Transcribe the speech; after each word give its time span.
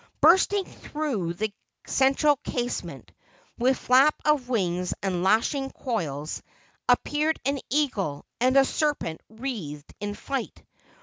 Bursting 0.19 0.65
through 0.65 1.33
the 1.35 1.53
central 1.85 2.37
casement, 2.43 3.11
with 3.59 3.77
flap 3.77 4.15
of 4.25 4.49
wings 4.49 4.95
and 5.03 5.21
lashing 5.21 5.69
coils, 5.69 6.41
appeared 6.89 7.39
an 7.45 7.59
eagle 7.69 8.25
and 8.39 8.57
a 8.57 8.65
serpent 8.65 9.21
wreathed 9.29 9.93
in 9.99 10.15
fight. 10.15 10.63